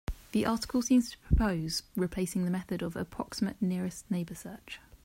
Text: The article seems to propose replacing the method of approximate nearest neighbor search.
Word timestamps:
The 0.31 0.47
article 0.47 0.81
seems 0.81 1.11
to 1.11 1.17
propose 1.19 1.83
replacing 1.95 2.43
the 2.43 2.49
method 2.49 2.81
of 2.81 2.95
approximate 2.95 3.61
nearest 3.61 4.09
neighbor 4.09 4.33
search. 4.33 4.79